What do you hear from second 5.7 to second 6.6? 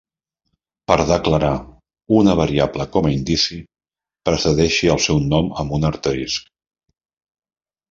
un asterisc.